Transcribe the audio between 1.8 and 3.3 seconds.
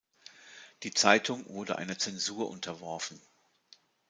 Zensur unterworfen.